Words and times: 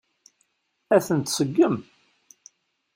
Ad 0.95 1.01
ten-tseggem? 1.07 1.75